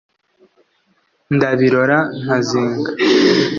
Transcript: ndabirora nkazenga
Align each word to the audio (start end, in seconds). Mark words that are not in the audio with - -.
ndabirora 1.35 1.97
nkazenga 2.21 2.91